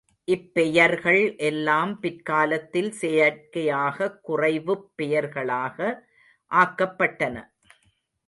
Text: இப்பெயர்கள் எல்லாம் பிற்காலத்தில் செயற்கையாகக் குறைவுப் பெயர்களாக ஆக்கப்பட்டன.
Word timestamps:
இப்பெயர்கள் 0.27 1.35
எல்லாம் 1.37 1.99
பிற்காலத்தில் 1.99 2.93
செயற்கையாகக் 3.01 4.17
குறைவுப் 4.27 4.91
பெயர்களாக 4.95 6.07
ஆக்கப்பட்டன. 6.51 7.35